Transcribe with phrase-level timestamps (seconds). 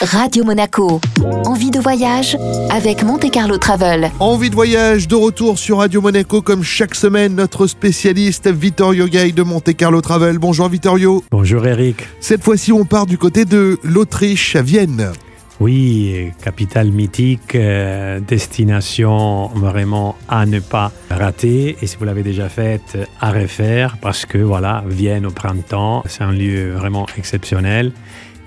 [0.00, 1.00] Radio Monaco.
[1.44, 2.38] Envie de voyage
[2.70, 4.12] avec Monte Carlo Travel.
[4.20, 9.32] Envie de voyage de retour sur Radio Monaco comme chaque semaine notre spécialiste Vittorio Gay
[9.32, 10.38] de Monte Carlo Travel.
[10.38, 11.24] Bonjour Vittorio.
[11.32, 12.06] Bonjour Eric.
[12.20, 15.10] Cette fois-ci on part du côté de l'Autriche à Vienne.
[15.58, 21.76] Oui, capitale mythique, euh, destination vraiment à ne pas rater.
[21.82, 26.22] Et si vous l'avez déjà faite, à refaire parce que voilà, Vienne au printemps, c'est
[26.22, 27.90] un lieu vraiment exceptionnel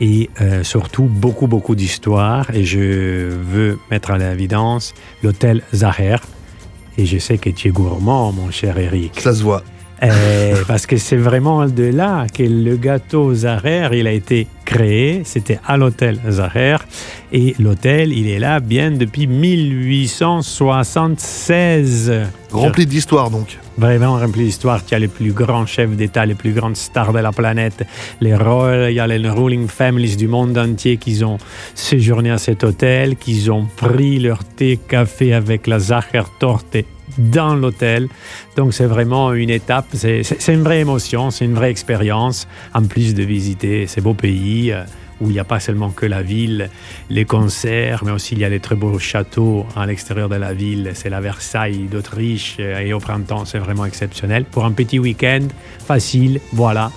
[0.02, 2.49] et euh, surtout beaucoup beaucoup d'histoire.
[2.54, 4.93] Et je veux mettre à l'évidence
[5.23, 6.17] l'hôtel Zaher.
[6.98, 9.21] Et je sais que tu es gourmand, mon cher Eric.
[9.21, 9.63] Ça se voit.
[10.03, 15.21] Euh, parce que c'est vraiment de là que le gâteau Zaher, il a été créé.
[15.25, 16.77] C'était à l'hôtel Zaher.
[17.34, 22.13] Et l'hôtel, il est là bien depuis 1876.
[22.52, 23.57] Rempli d'histoire donc.
[23.77, 24.85] Vraiment rempli d'histoire.
[24.85, 27.85] Tu as les plus grands chefs d'État, les plus grandes stars de la planète,
[28.21, 31.38] les royal and ruling families du monde entier qui ont
[31.76, 36.77] séjourné à cet hôtel, qui ont pris leur thé, café avec la Zaher Torte
[37.18, 38.07] dans l'hôtel.
[38.55, 43.13] Donc c'est vraiment une étape, c'est une vraie émotion, c'est une vraie expérience, en plus
[43.13, 44.84] de visiter ces beaux pays euh,
[45.21, 46.70] où il n'y a pas seulement que la ville,
[47.09, 50.53] les concerts, mais aussi il y a les très beaux châteaux à l'extérieur de la
[50.53, 50.91] ville.
[50.93, 54.45] C'est la Versailles d'Autriche euh, et au printemps, c'est vraiment exceptionnel.
[54.45, 55.48] Pour un petit week-end
[55.85, 56.91] facile, voilà,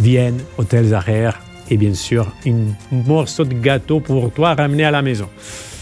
[0.00, 1.30] Vienne, Hôtel Zacher
[1.68, 5.28] et bien sûr une morceau de gâteau pour toi ramener à la maison.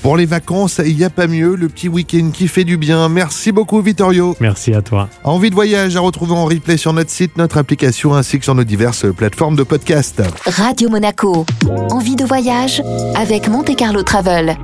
[0.04, 3.08] Pour les vacances, il n'y a pas mieux, le petit week-end qui fait du bien.
[3.08, 4.36] Merci beaucoup Vittorio.
[4.38, 5.08] Merci à toi.
[5.24, 8.54] Envie de voyage à retrouver en replay sur notre site, notre application ainsi que sur
[8.54, 10.22] nos diverses plateformes de podcast.
[10.44, 11.46] Radio Monaco.
[11.90, 12.82] Envie de voyage
[13.14, 14.58] avec Monte Carlo Travel.